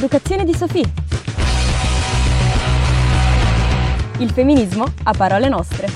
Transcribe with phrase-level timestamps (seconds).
[0.00, 0.82] l'educazione di Sofì.
[4.18, 5.88] Il femminismo a parole nostre.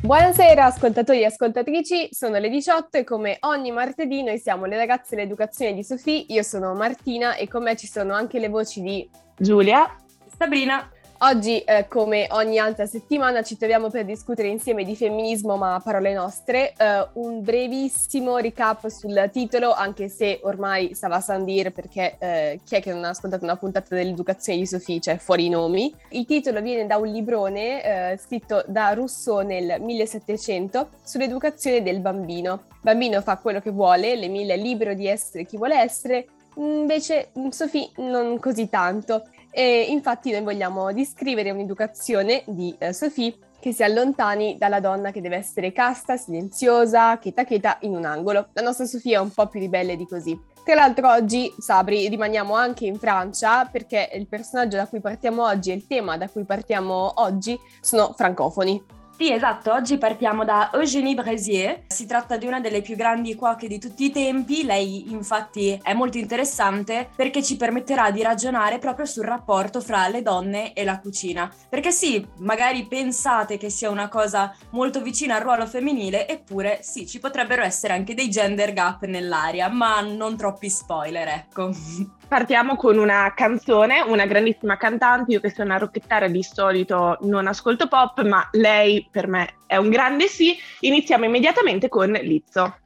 [0.00, 5.14] Buonasera ascoltatori e ascoltatrici, sono le 18 e come ogni martedì noi siamo le ragazze
[5.14, 9.08] dell'educazione di Sofì, io sono Martina e con me ci sono anche le voci di
[9.36, 9.88] Giulia,
[10.36, 10.90] Sabrina
[11.22, 15.80] Oggi, eh, come ogni altra settimana, ci troviamo per discutere insieme di femminismo, ma a
[15.80, 16.72] parole nostre.
[16.74, 22.76] Eh, un brevissimo recap sul titolo, anche se ormai stava a dire perché eh, chi
[22.76, 25.94] è che non ha ascoltato una puntata dell'educazione di Sofì, cioè fuori i nomi.
[26.08, 32.62] Il titolo viene da un librone eh, scritto da Rousseau nel 1700 sull'educazione del bambino.
[32.70, 37.30] Il bambino fa quello che vuole, l'Emile è libero di essere chi vuole essere, invece
[37.50, 39.24] Sofì non così tanto.
[39.50, 45.20] E infatti noi vogliamo descrivere un'educazione di eh, Sophie che si allontani dalla donna che
[45.20, 48.48] deve essere casta, silenziosa, cheta cheta in un angolo.
[48.54, 50.38] La nostra Sofia è un po' più ribelle di così.
[50.64, 55.70] Tra l'altro oggi, Sabri, rimaniamo anche in Francia perché il personaggio da cui partiamo oggi
[55.70, 58.99] e il tema da cui partiamo oggi sono francofoni.
[59.20, 63.68] Sì, esatto, oggi partiamo da Eugénie Brasier, si tratta di una delle più grandi cuoche
[63.68, 69.04] di tutti i tempi, lei infatti è molto interessante perché ci permetterà di ragionare proprio
[69.04, 74.08] sul rapporto fra le donne e la cucina, perché sì, magari pensate che sia una
[74.08, 79.04] cosa molto vicina al ruolo femminile, eppure sì, ci potrebbero essere anche dei gender gap
[79.04, 81.70] nell'aria, ma non troppi spoiler, ecco.
[82.30, 87.48] Partiamo con una canzone, una grandissima cantante, io che sono una rockettara di solito non
[87.48, 90.56] ascolto pop, ma lei per me è un grande sì.
[90.78, 92.76] Iniziamo immediatamente con Lizzo.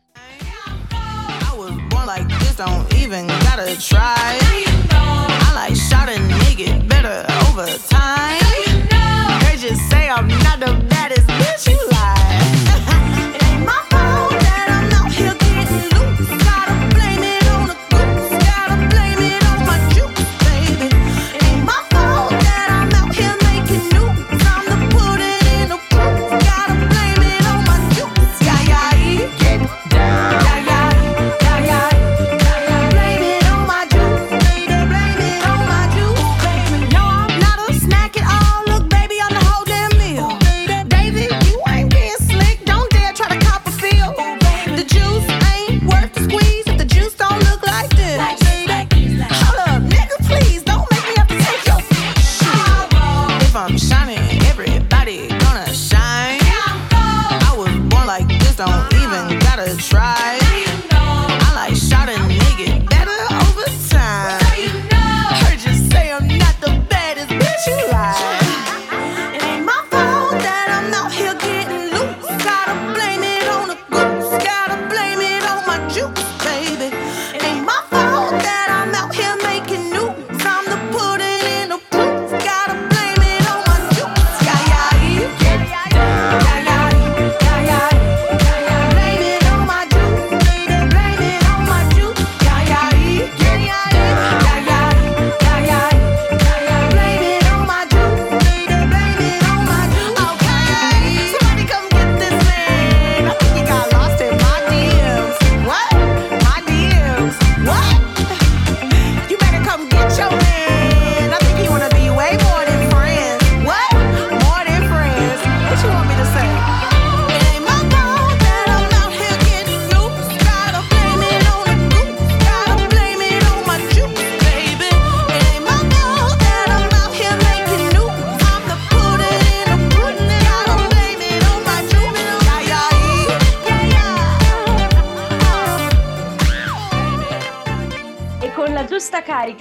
[2.06, 4.39] like this, don't even gotta try.
[4.41, 8.40] I like shot a nigga better over time.
[9.45, 11.85] They just say I'm not the baddest bitch you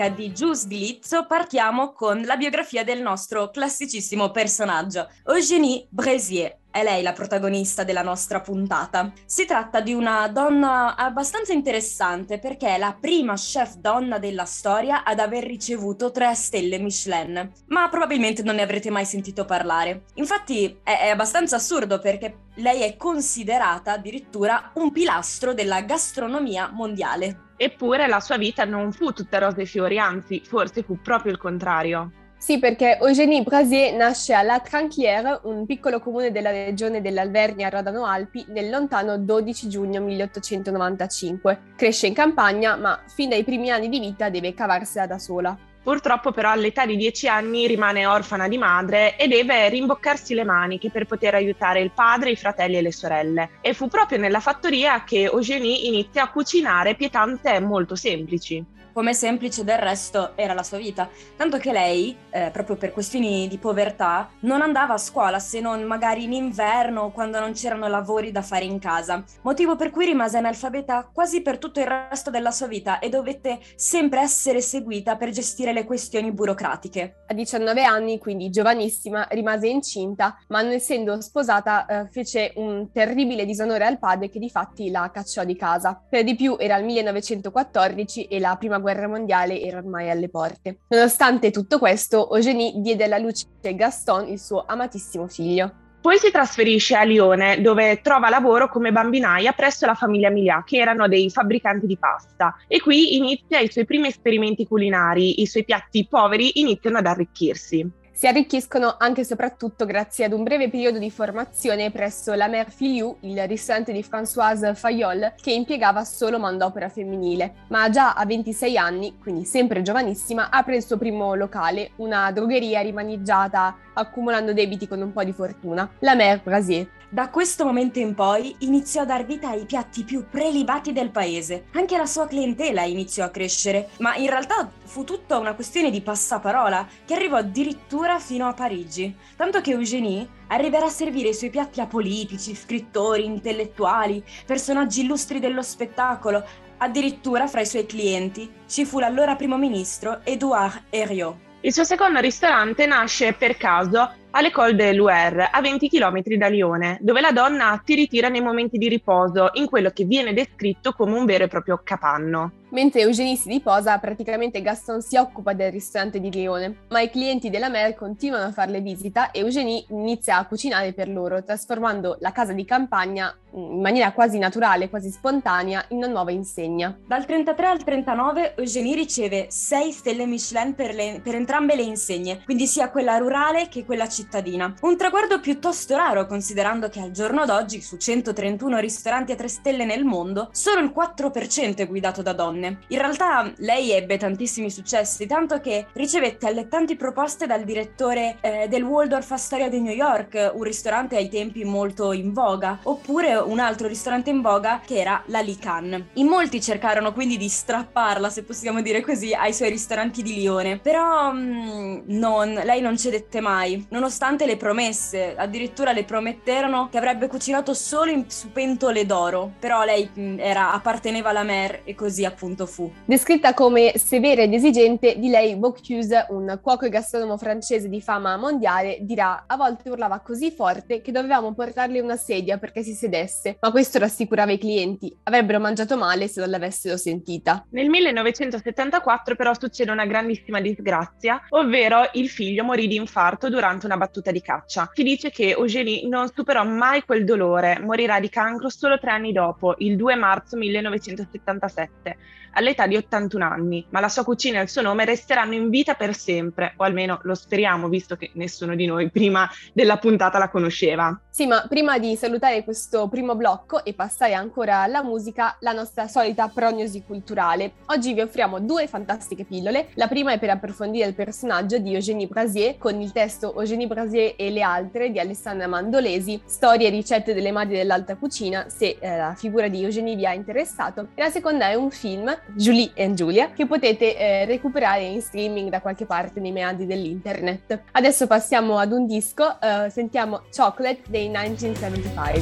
[0.04, 6.63] carica di Gius Glizzo partiamo con la biografia del nostro classicissimo personaggio, Eugénie Bresier.
[6.74, 9.14] È lei la protagonista della nostra puntata.
[9.26, 15.04] Si tratta di una donna abbastanza interessante perché è la prima chef donna della storia
[15.04, 20.06] ad aver ricevuto tre stelle Michelin, ma probabilmente non ne avrete mai sentito parlare.
[20.16, 27.52] Infatti è, è abbastanza assurdo perché lei è considerata addirittura un pilastro della gastronomia mondiale.
[27.56, 31.38] Eppure la sua vita non fu tutta rose e fiori, anzi, forse fu proprio il
[31.38, 32.23] contrario.
[32.44, 38.04] Sì, perché Eugénie Brasier nasce a La Tranquière, un piccolo comune della regione dell'Alvernia Rodano
[38.06, 41.62] Alpi, nel lontano 12 giugno 1895.
[41.78, 45.58] Cresce in campagna, ma fin dai primi anni di vita deve cavarsela da sola.
[45.82, 50.90] Purtroppo però all'età di 10 anni rimane orfana di madre e deve rimboccarsi le maniche
[50.90, 53.50] per poter aiutare il padre, i fratelli e le sorelle.
[53.62, 59.64] E fu proprio nella fattoria che Eugénie inizia a cucinare pietanze molto semplici come semplice
[59.64, 64.30] del resto era la sua vita, tanto che lei, eh, proprio per questioni di povertà,
[64.42, 68.66] non andava a scuola se non magari in inverno quando non c'erano lavori da fare
[68.66, 73.00] in casa, motivo per cui rimase analfabeta quasi per tutto il resto della sua vita
[73.00, 77.24] e dovette sempre essere seguita per gestire le questioni burocratiche.
[77.28, 83.46] A 19 anni, quindi giovanissima, rimase incinta, ma non essendo sposata eh, fece un terribile
[83.46, 86.00] disonore al padre che di fatti la cacciò di casa.
[86.08, 90.82] Per di più era il 1914 e la prima guerra mondiale era ormai alle porte.
[90.90, 95.74] Nonostante tutto questo, Eugénie diede alla luce Gaston, il suo amatissimo figlio.
[96.00, 100.78] Poi si trasferisce a Lione, dove trova lavoro come bambinaia presso la famiglia Milià, che
[100.78, 102.58] erano dei fabbricanti di pasta.
[102.68, 108.02] E qui inizia i suoi primi esperimenti culinari, i suoi piatti poveri iniziano ad arricchirsi
[108.14, 112.70] si arricchiscono anche e soprattutto grazie ad un breve periodo di formazione presso la Mère
[112.70, 117.66] Filiou, il ristorante di Françoise Fayol, che impiegava solo manodopera femminile.
[117.70, 122.82] Ma già a 26 anni, quindi sempre giovanissima, apre il suo primo locale, una drogheria
[122.82, 126.88] rimaneggiata accumulando debiti con un po' di fortuna, la Mère Brasier.
[127.14, 131.66] Da questo momento in poi iniziò a dar vita ai piatti più prelibati del paese.
[131.74, 136.02] Anche la sua clientela iniziò a crescere, ma in realtà fu tutta una questione di
[136.02, 139.16] passaparola che arrivò addirittura fino a Parigi.
[139.36, 145.40] Tanto che Eugénie arriverà a servire i suoi piatti a politici, scrittori, intellettuali, personaggi illustri
[145.40, 146.44] dello spettacolo.
[146.78, 151.36] Addirittura fra i suoi clienti ci fu l'allora primo ministro Édouard Herriot.
[151.62, 156.98] Il suo secondo ristorante nasce per caso all'École de Loire, a 20 km da Lione,
[157.00, 161.18] dove la donna si ritira nei momenti di riposo, in quello che viene descritto come
[161.18, 162.63] un vero e proprio capanno.
[162.74, 167.52] Mentre Eugenie si riposa, praticamente Gaston si occupa del ristorante di Lione, ma i clienti
[167.52, 172.32] della Mer continuano a farle visita e Eugenie inizia a cucinare per loro, trasformando la
[172.32, 176.98] casa di campagna in maniera quasi naturale, quasi spontanea, in una nuova insegna.
[177.06, 182.42] Dal 33 al 39 Eugenie riceve 6 stelle Michelin per, le, per entrambe le insegne,
[182.44, 184.74] quindi sia quella rurale che quella cittadina.
[184.82, 189.86] Un traguardo piuttosto raro considerando che al giorno d'oggi su 131 ristoranti a 3 stelle
[189.86, 192.63] nel mondo solo il 4% è guidato da donne.
[192.68, 198.84] In realtà lei ebbe tantissimi successi, tanto che ricevette allettanti proposte dal direttore eh, del
[198.84, 203.88] Waldorf Astoria di New York, un ristorante ai tempi molto in voga, oppure un altro
[203.88, 206.10] ristorante in voga che era la Lican.
[206.14, 210.78] In molti cercarono quindi di strapparla, se possiamo dire così, ai suoi ristoranti di Lione,
[210.80, 217.28] però mm, non, lei non cedette mai, nonostante le promesse, addirittura le prometterono che avrebbe
[217.28, 222.26] cucinato solo in, su pentole d'oro, però lei mh, era, apparteneva alla Mer e così
[222.26, 222.92] appunto fu.
[223.06, 228.38] Descritta come severa ed esigente, di lei Bocuse, un cuoco e gastronomo francese di fama
[228.38, 233.58] mondiale, dirà a volte urlava così forte che dovevamo portarle una sedia perché si sedesse,
[233.60, 237.66] ma questo rassicurava i clienti, avrebbero mangiato male se non l'avessero sentita.
[237.72, 243.98] Nel 1974 però succede una grandissima disgrazia, ovvero il figlio morì di infarto durante una
[243.98, 244.90] battuta di caccia.
[244.94, 249.32] Si dice che Eugénie non superò mai quel dolore, morirà di cancro solo tre anni
[249.32, 252.18] dopo, il 2 marzo 1977
[252.54, 255.94] all'età di 81 anni, ma la sua cucina e il suo nome resteranno in vita
[255.94, 260.50] per sempre, o almeno lo speriamo, visto che nessuno di noi prima della puntata la
[260.50, 261.20] conosceva.
[261.30, 266.08] Sì, ma prima di salutare questo primo blocco e passare ancora alla musica, la nostra
[266.08, 267.74] solita prognosi culturale.
[267.88, 269.90] Oggi vi offriamo due fantastiche pillole.
[269.96, 274.36] La prima è per approfondire il personaggio di Eugénie Brasier con il testo Eugénie Brasier
[274.38, 279.18] e le altre di Alessandra Mandolesi, storie e ricette delle madri dell'alta cucina, se eh,
[279.18, 281.08] la figura di Eugénie vi ha interessato.
[281.16, 285.70] E la seconda è un film Julie and Julia, che potete eh, recuperare in streaming
[285.70, 287.84] da qualche parte nei meandri dell'internet.
[287.92, 292.42] Adesso passiamo ad un disco, eh, sentiamo Chocolate dei 1975.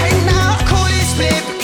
[0.00, 1.57] Hey now,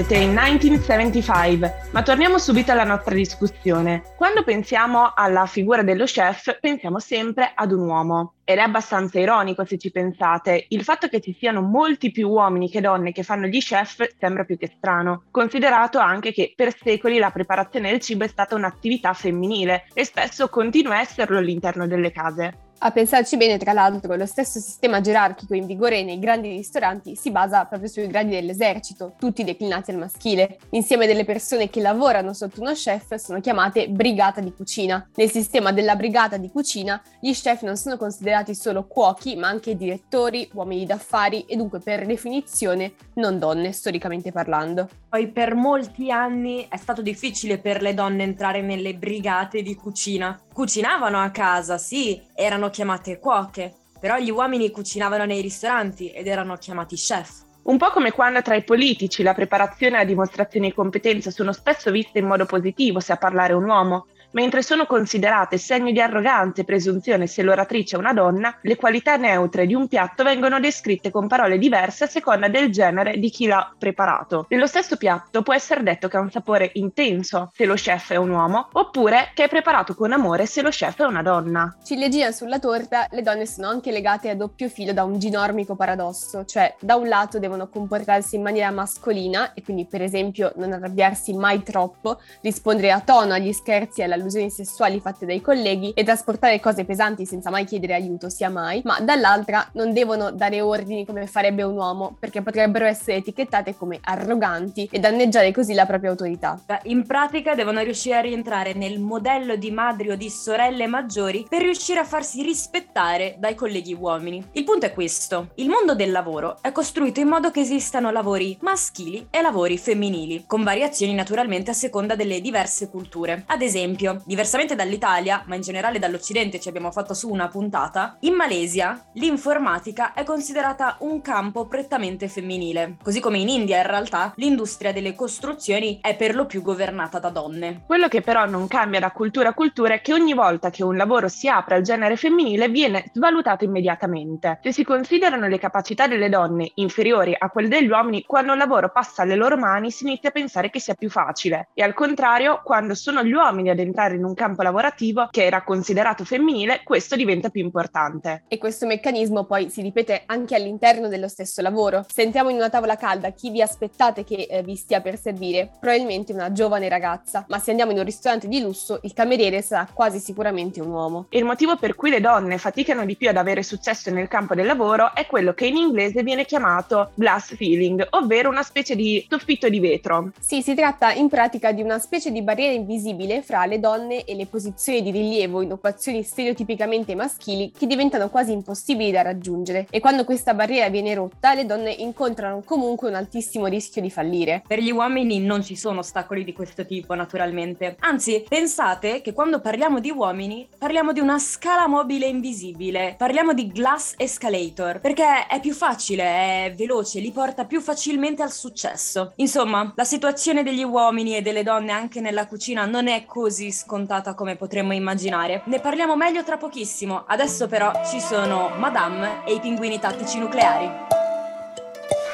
[0.00, 4.02] Chocolate in 1975, ma torniamo subito alla nostra discussione.
[4.16, 8.34] Quando pensiamo alla figura dello chef, pensiamo sempre ad un uomo.
[8.44, 10.64] Ed è abbastanza ironico se ci pensate.
[10.68, 14.44] Il fatto che ci siano molti più uomini che donne che fanno gli chef sembra
[14.44, 19.12] più che strano, considerato anche che per secoli la preparazione del cibo è stata un'attività
[19.12, 22.69] femminile e spesso continua a esserlo all'interno delle case.
[22.82, 27.30] A pensarci bene, tra l'altro, lo stesso sistema gerarchico in vigore nei grandi ristoranti si
[27.30, 30.56] basa proprio sui gradi dell'esercito, tutti declinati al maschile.
[30.70, 35.06] L'insieme delle persone che lavorano sotto uno chef sono chiamate brigata di cucina.
[35.16, 39.76] Nel sistema della brigata di cucina, gli chef non sono considerati solo cuochi, ma anche
[39.76, 44.88] direttori, uomini d'affari e dunque per definizione non donne, storicamente parlando.
[45.10, 50.40] Poi per molti anni è stato difficile per le donne entrare nelle brigate di cucina.
[50.52, 56.56] Cucinavano a casa, sì, erano chiamate cuoche, però gli uomini cucinavano nei ristoranti ed erano
[56.56, 57.44] chiamati chef.
[57.62, 61.52] Un po' come quando tra i politici la preparazione e la dimostrazione di competenza sono
[61.52, 66.00] spesso viste in modo positivo se a parlare un uomo, mentre sono considerate segno di
[66.00, 70.60] arroganza e presunzione se l'oratrice è una donna, le qualità neutre di un piatto vengono
[70.60, 74.46] descritte con parole diverse a seconda del genere di chi l'ha preparato.
[74.48, 78.16] Nello stesso piatto può essere detto che ha un sapore intenso se lo chef è
[78.16, 81.76] un uomo, oppure che è preparato con amore se lo chef è una donna.
[81.82, 86.44] Ciliegina sulla torta, le donne sono anche legate a doppio filo da un ginormico paradosso,
[86.44, 91.32] cioè da un lato devono comportarsi in maniera mascolina e quindi per esempio non arrabbiarsi
[91.32, 96.04] mai troppo, rispondere a tono agli scherzi e alla allusioni sessuali fatte dai colleghi e
[96.04, 101.04] trasportare cose pesanti senza mai chiedere aiuto, sia mai, ma dall'altra non devono dare ordini
[101.04, 106.10] come farebbe un uomo, perché potrebbero essere etichettate come arroganti e danneggiare così la propria
[106.10, 106.60] autorità.
[106.84, 111.62] In pratica devono riuscire a rientrare nel modello di madri o di sorelle maggiori per
[111.62, 114.44] riuscire a farsi rispettare dai colleghi uomini.
[114.52, 118.56] Il punto è questo, il mondo del lavoro è costruito in modo che esistano lavori
[118.60, 123.44] maschili e lavori femminili, con variazioni naturalmente a seconda delle diverse culture.
[123.46, 128.16] Ad esempio, esempio, diversamente dall'Italia, ma in generale dall'Occidente ci abbiamo fatto su una puntata,
[128.20, 134.32] in Malesia l'informatica è considerata un campo prettamente femminile, così come in India in realtà
[134.36, 137.82] l'industria delle costruzioni è per lo più governata da donne.
[137.86, 140.96] Quello che però non cambia da cultura a cultura è che ogni volta che un
[140.96, 144.58] lavoro si apre al genere femminile viene svalutato immediatamente.
[144.62, 148.90] Se si considerano le capacità delle donne inferiori a quelle degli uomini, quando un lavoro
[148.90, 152.60] passa alle loro mani si inizia a pensare che sia più facile e al contrario,
[152.64, 156.80] quando sono gli uomini ad entrare entrare in un campo lavorativo che era considerato femminile,
[156.84, 158.44] questo diventa più importante.
[158.48, 162.06] E questo meccanismo poi si ripete anche all'interno dello stesso lavoro.
[162.08, 165.70] Se entriamo in una tavola calda, chi vi aspettate che eh, vi stia per servire?
[165.78, 169.86] Probabilmente una giovane ragazza, ma se andiamo in un ristorante di lusso, il cameriere sarà
[169.92, 171.26] quasi sicuramente un uomo.
[171.30, 174.66] Il motivo per cui le donne faticano di più ad avere successo nel campo del
[174.66, 179.68] lavoro è quello che in inglese viene chiamato glass ceiling, ovvero una specie di soffitto
[179.68, 180.30] di vetro.
[180.38, 184.34] Sì, si tratta in pratica di una specie di barriera invisibile fra le donne e
[184.36, 189.98] le posizioni di rilievo in occupazioni stereotipicamente maschili che diventano quasi impossibili da raggiungere e
[189.98, 194.62] quando questa barriera viene rotta le donne incontrano comunque un altissimo rischio di fallire.
[194.64, 199.60] Per gli uomini non ci sono ostacoli di questo tipo naturalmente, anzi pensate che quando
[199.60, 205.58] parliamo di uomini parliamo di una scala mobile invisibile, parliamo di glass escalator perché è
[205.58, 209.32] più facile, è veloce, li porta più facilmente al successo.
[209.36, 214.34] Insomma, la situazione degli uomini e delle donne anche nella cucina non è così scontata
[214.34, 215.62] come potremmo immaginare.
[215.64, 217.24] Ne parliamo meglio tra pochissimo.
[217.26, 220.90] Adesso però ci sono Madame e i pinguini tattici nucleari.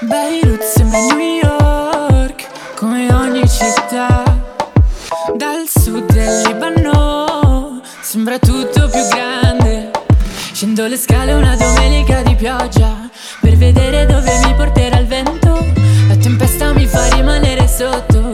[0.01, 4.25] Beirut sembra New York, come ogni città.
[5.35, 9.93] Dal sud del Libano sembra tutto più grande.
[10.53, 13.09] Scendo le scale una domenica di pioggia
[13.41, 15.65] per vedere dove mi porterà il vento.
[16.09, 18.26] La tempesta mi fa rimanere sotto.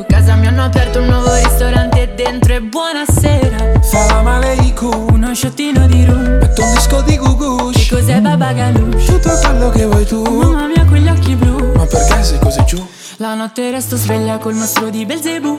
[0.53, 3.81] Hanno aperto un nuovo ristorante dentro e buonasera.
[3.81, 6.41] Salam aleikum Uno sciottino di rum.
[6.41, 9.07] Metto un disco di Gugush Che cos'è Baba Ganoush?
[9.07, 11.73] Tutto quello che vuoi tu Mamma mia, quegli occhi blu.
[11.75, 12.87] Ma perché sei così giù?
[13.17, 15.59] La notte resto sveglia col mostro di Belzebù.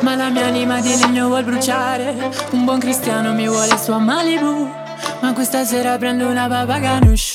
[0.00, 2.14] Ma la mia anima di legno vuol bruciare.
[2.50, 4.70] Un buon cristiano mi vuole su a Malibu.
[5.20, 7.31] Ma questa sera prendo una baba ganoush.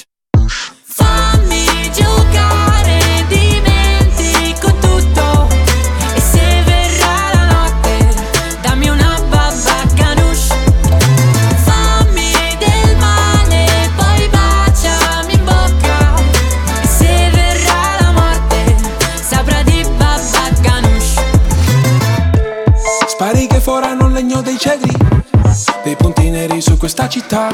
[26.88, 27.50] Questa città.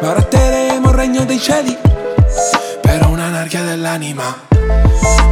[0.00, 1.76] Baratteremo il regno dei cieli
[2.80, 4.46] Per un'anarchia dell'anima.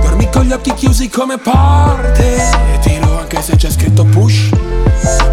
[0.03, 2.35] Dormi con gli occhi chiusi come porte
[2.75, 4.49] E tiro anche se c'è scritto push.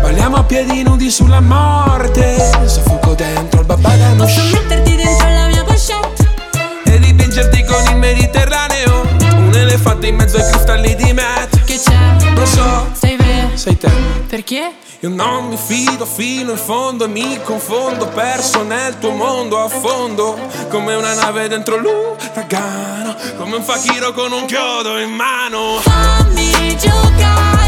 [0.04, 5.64] Balliamo a piedi nudi sulla morte Soffoco dentro il babaganush Posso metterti dentro la mia
[5.64, 6.30] pochette?
[6.84, 9.02] E dipingerti con il Mediterraneo
[9.38, 11.53] Un elefante in mezzo ai cristalli di Matt
[14.34, 14.74] Perché?
[15.02, 19.70] Io non mi fido fino in fondo e mi confondo Perso nel tuo mondo a
[19.70, 20.36] fondo
[20.70, 27.63] Come una nave dentro l'uragano Come un fakiro con un chiodo in mano Fammi giocare,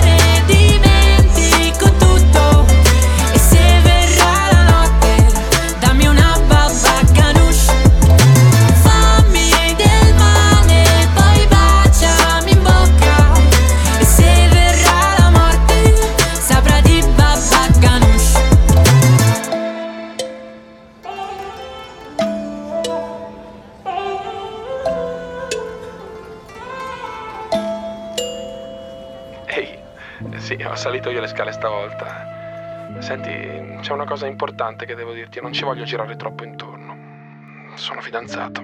[30.45, 32.99] sì, ho salito io le scale stavolta.
[32.99, 35.41] Senti, c'è una cosa importante che devo dirti.
[35.41, 37.73] Non ci voglio girare troppo intorno.
[37.73, 38.63] Sono fidanzato.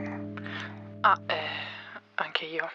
[1.01, 1.49] Ah, eh,
[2.13, 2.69] anche io.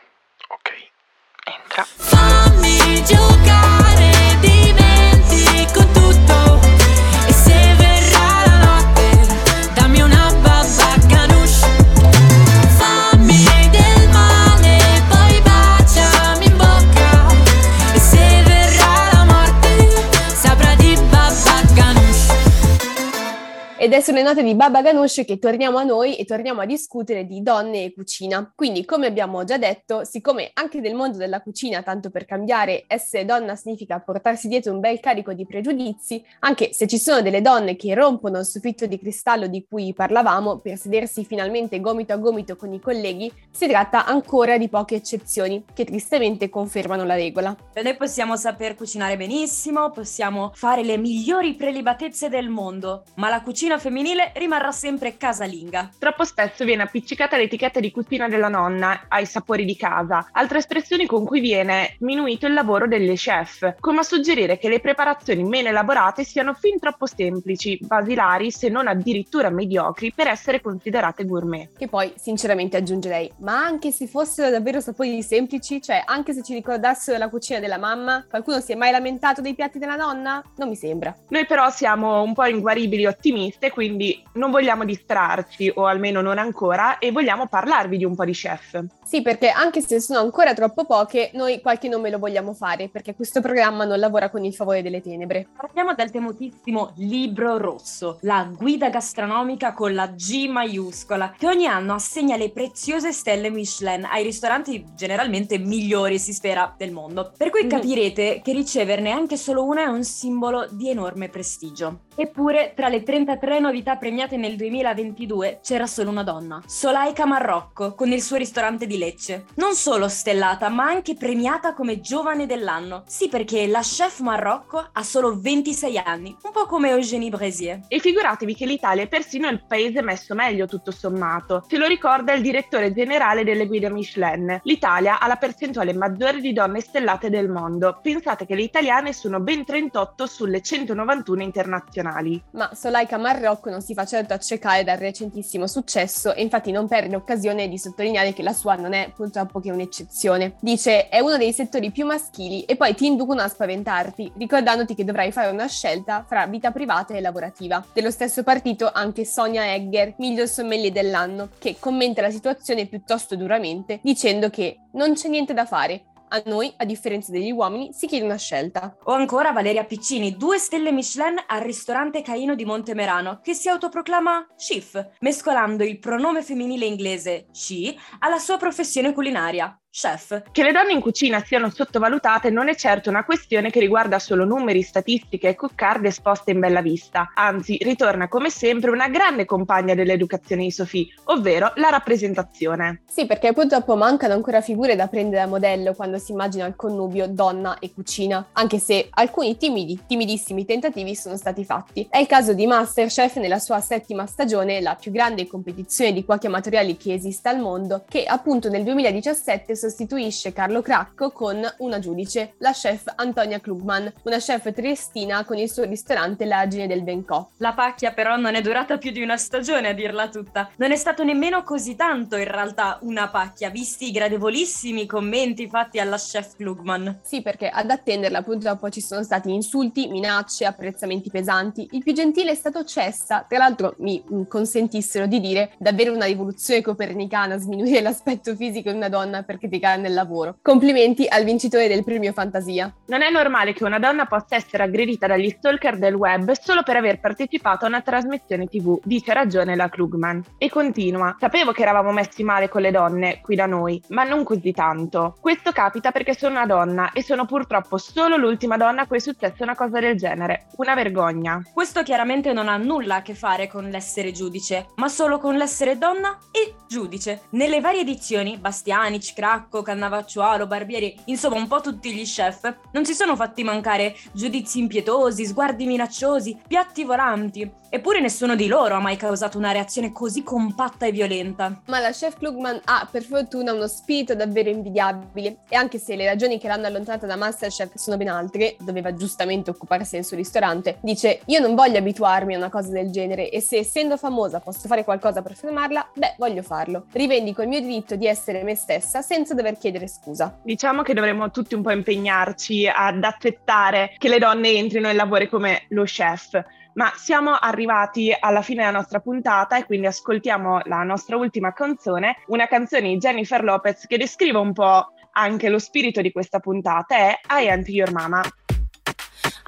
[24.06, 27.42] È sulle note di Baba Ganoush che torniamo a noi e torniamo a discutere di
[27.42, 28.52] donne e cucina.
[28.54, 33.24] Quindi, come abbiamo già detto, siccome anche nel mondo della cucina, tanto per cambiare, essere
[33.24, 37.74] donna significa portarsi dietro un bel carico di pregiudizi, anche se ci sono delle donne
[37.74, 42.54] che rompono il soffitto di cristallo di cui parlavamo per sedersi finalmente gomito a gomito
[42.54, 47.56] con i colleghi, si tratta ancora di poche eccezioni che tristemente confermano la regola.
[47.82, 53.76] Noi possiamo saper cucinare benissimo, possiamo fare le migliori prelibatezze del mondo, ma la cucina
[53.78, 53.94] femminile
[54.34, 55.90] rimarrà sempre casalinga.
[55.98, 61.06] Troppo spesso viene appiccicata l'etichetta di cucina della nonna ai sapori di casa, altre espressioni
[61.06, 65.68] con cui viene sminuito il lavoro delle chef, come a suggerire che le preparazioni meno
[65.68, 71.70] elaborate siano fin troppo semplici, basilari, se non addirittura mediocri, per essere considerate gourmet.
[71.76, 76.52] Che poi, sinceramente, aggiungerei, ma anche se fossero davvero sapori semplici, cioè anche se ci
[76.54, 80.42] ricordassero la cucina della mamma, qualcuno si è mai lamentato dei piatti della nonna?
[80.56, 81.16] Non mi sembra.
[81.28, 83.84] Noi però siamo un po' inguaribili ottimiste, quindi
[84.32, 88.84] non vogliamo distrarci, o almeno non ancora, e vogliamo parlarvi di un po' di chef.
[89.04, 93.14] Sì, perché anche se sono ancora troppo poche, noi qualche nome lo vogliamo fare, perché
[93.14, 95.46] questo programma non lavora con il favore delle tenebre.
[95.56, 101.94] Partiamo dal temutissimo Libro Rosso, la guida gastronomica con la G maiuscola, che ogni anno
[101.94, 107.32] assegna le preziose stelle Michelin ai ristoranti generalmente migliori, si spera, del mondo.
[107.36, 107.68] Per cui Mhm.
[107.68, 112.00] capirete che riceverne anche solo una è un simbolo di enorme prestigio.
[112.16, 118.12] Eppure, tra le 33 novità premiate nel 2022 c'era solo una donna, Solaika Marrocco, con
[118.12, 119.46] il suo ristorante di Lecce.
[119.54, 123.04] Non solo stellata, ma anche premiata come giovane dell'anno.
[123.06, 127.80] Sì, perché la chef Marrocco ha solo 26 anni, un po' come Eugénie Brézier.
[127.88, 131.64] E figuratevi che l'Italia è persino il paese messo meglio tutto sommato.
[131.68, 134.60] Ce lo ricorda il direttore generale delle guide Michelin.
[134.62, 137.98] L'Italia ha la percentuale maggiore di donne stellate del mondo.
[138.02, 142.42] Pensate che le italiane sono ben 38 sulle 191 internazionali.
[142.52, 147.12] Ma Solaika Marrocco non si fa certo accecare dal recentissimo successo e infatti non perde
[147.12, 150.56] l'occasione di sottolineare che la sua non è purtroppo che un'eccezione.
[150.60, 155.04] Dice è uno dei settori più maschili e poi ti inducono a spaventarti, ricordandoti che
[155.04, 157.84] dovrai fare una scelta fra vita privata e lavorativa.
[157.92, 164.00] Dello stesso partito anche Sonia Egger, miglior sommelier dell'anno, che commenta la situazione piuttosto duramente
[164.02, 166.04] dicendo che non c'è niente da fare.
[166.28, 168.96] A noi, a differenza degli uomini, si chiede una scelta.
[169.04, 174.54] O ancora Valeria Piccini, due stelle Michelin al ristorante Caino di Montemerano, che si autoproclama
[174.56, 180.42] chef, mescolando il pronome femminile inglese she alla sua professione culinaria, chef.
[180.52, 184.44] Che le donne in cucina siano sottovalutate non è certo una questione che riguarda solo
[184.44, 189.94] numeri, statistiche e coccarde esposte in bella vista, anzi ritorna come sempre una grande compagna
[189.94, 193.02] dell'educazione di Sophie, ovvero la rappresentazione.
[193.06, 197.26] Sì, perché purtroppo mancano ancora figure da prendere a modello quando si immagina il connubio
[197.26, 202.06] donna e cucina, anche se alcuni timidi, timidissimi tentativi sono stati fatti.
[202.10, 206.46] È il caso di Masterchef nella sua settima stagione, la più grande competizione di cuochi
[206.46, 212.54] amatoriali che esista al mondo, che appunto nel 2017 sostituisce Carlo Cracco con una giudice,
[212.58, 217.48] la chef Antonia Klugman, una chef triestina con il suo ristorante L'Agine del Bencò.
[217.58, 220.68] La pacchia però non è durata più di una stagione a dirla tutta.
[220.76, 226.00] Non è stato nemmeno così tanto in realtà una pacchia, visti i gradevolissimi commenti fatti
[226.00, 227.20] alla chef Klugman.
[227.22, 231.88] Sì, perché ad attenderla purtroppo ci sono stati insulti, minacce, apprezzamenti pesanti.
[231.92, 236.26] Il più gentile è stato Cessa, tra l'altro mi mm, consentissero di dire davvero una
[236.26, 240.56] rivoluzione copernicana sminuire l'aspetto fisico di una donna per criticare nel lavoro.
[240.62, 242.92] Complimenti al vincitore del premio Fantasia.
[243.06, 246.96] Non è normale che una donna possa essere aggredita dagli stalker del web solo per
[246.96, 250.42] aver partecipato a una trasmissione tv, dice ragione la Klugman.
[250.58, 254.44] E continua, sapevo che eravamo messi male con le donne qui da noi, ma non
[254.44, 255.36] così tanto.
[255.40, 259.20] Questo capita perché sono una donna e sono purtroppo solo l'ultima donna a cui è
[259.20, 260.66] successa una cosa del genere.
[260.76, 261.60] Una vergogna.
[261.72, 265.98] Questo chiaramente non ha nulla a che fare con l'essere giudice, ma solo con l'essere
[265.98, 267.42] donna e giudice.
[267.50, 273.14] Nelle varie edizioni, Bastianic, Cracco, Cannavacciuolo, Barbieri, insomma un po' tutti gli chef, non si
[273.14, 277.72] sono fatti mancare giudizi impietosi, sguardi minacciosi, piatti volanti.
[277.88, 281.80] Eppure nessuno di loro ha mai causato una reazione così compatta e violenta.
[281.86, 286.26] Ma la chef Klugman ha per fortuna uno spirito davvero invidiabile e anche se le
[286.26, 290.98] ragioni che l'hanno allontanata da Masterchef sono ben altre, doveva giustamente occuparsi del suo ristorante,
[291.00, 294.88] dice io non voglio abituarmi a una cosa del genere e se essendo famosa posso
[294.88, 297.06] fare qualcosa per fermarla, beh voglio farlo.
[297.12, 300.58] Rivendico il mio diritto di essere me stessa senza dover chiedere scusa.
[300.62, 305.48] Diciamo che dovremmo tutti un po' impegnarci ad accettare che le donne entrino in lavori
[305.48, 306.62] come lo chef.
[306.96, 312.38] Ma siamo arrivati alla fine della nostra puntata e quindi ascoltiamo la nostra ultima canzone,
[312.46, 317.14] una canzone di Jennifer Lopez che descrive un po' anche lo spirito di questa puntata,
[317.14, 318.40] è I Am Your Mama.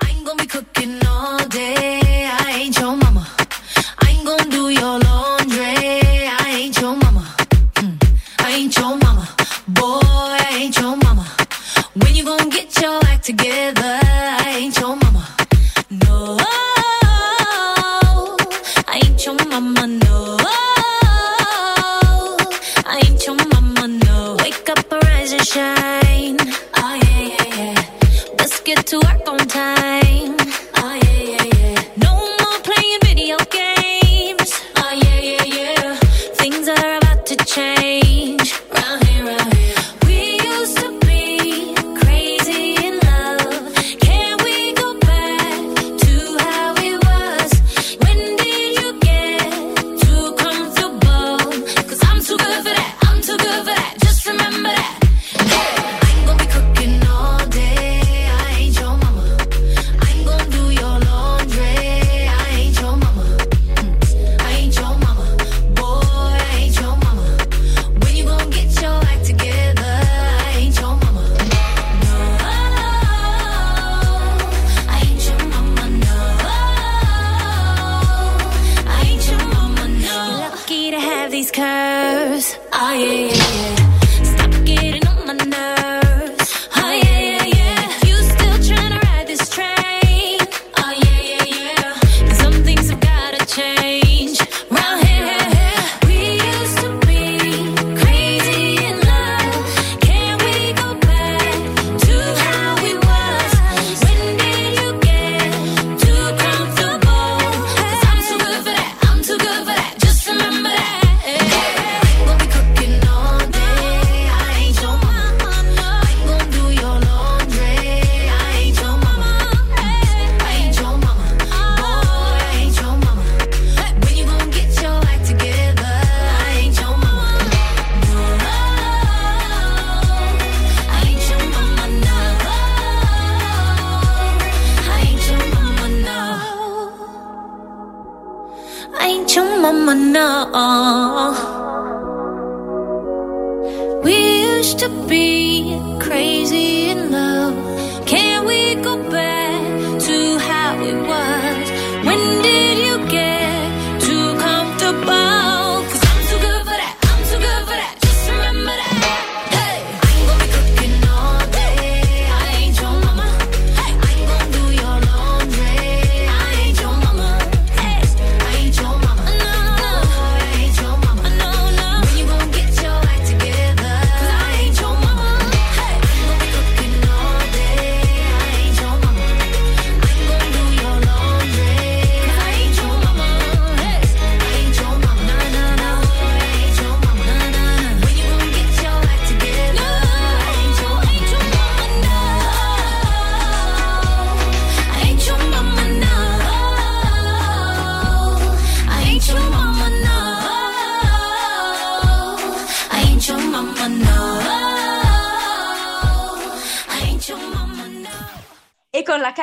[0.00, 2.00] I ain't gonna be cooking all day.
[2.24, 3.26] I ain't your mama.
[4.02, 6.26] I ain't gonna do your laundry.
[6.26, 7.26] I ain't your mama.
[7.74, 7.98] Mm.
[8.38, 9.28] I ain't your mama.
[9.66, 11.26] Boy, I ain't your mama.
[11.92, 14.00] When you gonna get your act together?
[14.00, 15.07] I ain't your mama.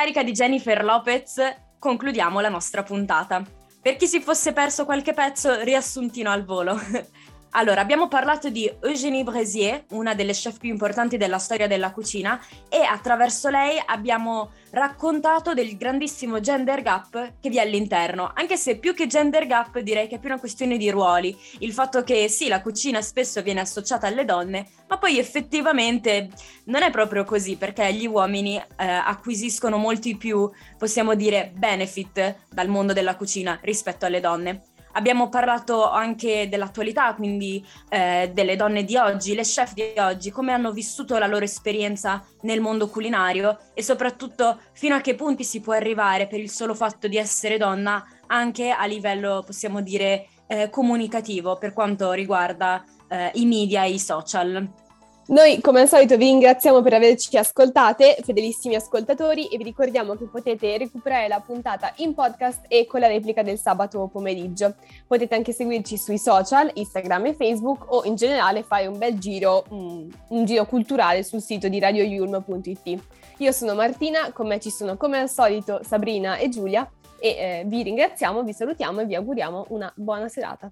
[0.06, 1.42] Carica di Jennifer Lopez
[1.80, 3.44] concludiamo la nostra puntata.
[3.82, 6.80] Per chi si fosse perso qualche pezzo, riassuntino al volo.
[7.58, 12.38] Allora, abbiamo parlato di Eugénie Bresier, una delle chef più importanti della storia della cucina,
[12.68, 18.78] e attraverso lei abbiamo raccontato del grandissimo gender gap che vi è all'interno, anche se
[18.78, 22.28] più che gender gap direi che è più una questione di ruoli, il fatto che
[22.28, 26.28] sì, la cucina spesso viene associata alle donne, ma poi effettivamente
[26.66, 32.68] non è proprio così, perché gli uomini eh, acquisiscono molti più, possiamo dire, benefit dal
[32.68, 34.62] mondo della cucina rispetto alle donne.
[34.98, 40.54] Abbiamo parlato anche dell'attualità, quindi eh, delle donne di oggi, le chef di oggi, come
[40.54, 45.60] hanno vissuto la loro esperienza nel mondo culinario e soprattutto fino a che punti si
[45.60, 50.70] può arrivare per il solo fatto di essere donna anche a livello, possiamo dire, eh,
[50.70, 54.85] comunicativo per quanto riguarda eh, i media e i social.
[55.28, 60.26] Noi come al solito vi ringraziamo per averci ascoltate, fedelissimi ascoltatori, e vi ricordiamo che
[60.26, 64.76] potete recuperare la puntata in podcast e con la replica del sabato pomeriggio.
[65.08, 69.66] Potete anche seguirci sui social, Instagram e Facebook o in generale fare un bel giro,
[69.74, 73.00] mm, un giro culturale sul sito di radioyulm.it.
[73.38, 77.64] Io sono Martina, con me ci sono come al solito Sabrina e Giulia e eh,
[77.66, 80.70] vi ringraziamo, vi salutiamo e vi auguriamo una buona serata.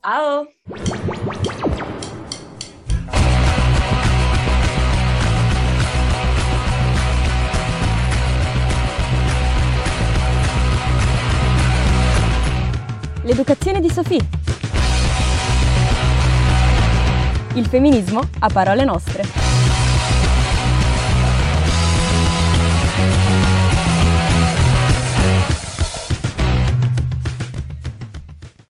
[0.00, 1.71] Ciao!
[13.24, 14.18] L'educazione di Sofì.
[17.54, 19.41] Il femminismo a parole nostre.